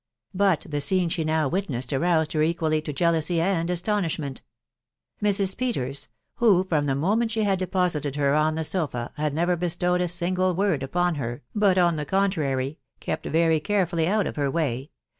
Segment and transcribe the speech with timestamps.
[0.33, 4.41] But the scene she now witnessed aroused her equally to jealousy and astonish ment.
[5.21, 5.55] Mrs.
[5.55, 9.55] Peters— who, from the moment she had depo sited her on the sofa, had never
[9.55, 14.23] bestowed a single word upon her, but, on the contrary, kept Tretv caxefcftY] cwx dl
[14.23, 14.89] THB WIDOW RAKNABY.